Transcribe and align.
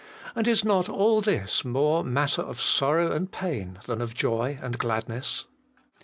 and 0.35 0.47
is 0.47 0.65
not 0.65 0.89
all 0.89 1.21
this 1.21 1.63
more 1.63 2.03
matter 2.03 2.41
of 2.41 2.59
sorrow 2.59 3.11
and 3.11 3.31
pain 3.31 3.77
than 3.85 4.01
of 4.01 4.15
joy 4.15 4.57
and 4.59 4.79
gladness 4.79 5.45